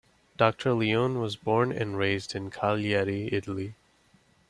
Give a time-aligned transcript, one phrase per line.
[0.35, 3.75] Doctor Leone was born and raised in Cagliari, Italy.